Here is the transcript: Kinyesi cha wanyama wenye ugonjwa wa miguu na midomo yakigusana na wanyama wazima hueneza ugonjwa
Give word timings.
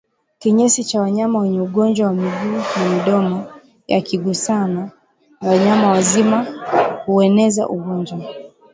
Kinyesi 0.39 0.83
cha 0.83 1.01
wanyama 1.01 1.39
wenye 1.39 1.61
ugonjwa 1.61 2.07
wa 2.07 2.13
miguu 2.13 2.61
na 2.77 2.89
midomo 2.89 3.45
yakigusana 3.87 4.91
na 5.41 5.49
wanyama 5.49 5.89
wazima 5.91 6.45
hueneza 7.05 7.69
ugonjwa 7.69 8.19